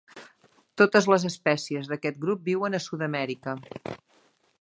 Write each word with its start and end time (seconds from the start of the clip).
Totes 0.81 1.07
les 1.13 1.25
espècies 1.29 1.89
d'aquest 1.91 2.17
grup 2.23 2.41
viuen 2.47 2.79
a 2.79 2.83
Sud-amèrica. 2.87 3.55